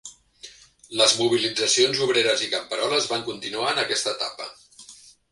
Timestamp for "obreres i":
2.05-2.49